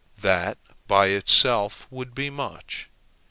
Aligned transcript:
That 0.23 0.57
by 0.87 1.09
itself 1.09 1.85
would 1.91 2.15
be 2.15 2.31
much. 2.31 2.89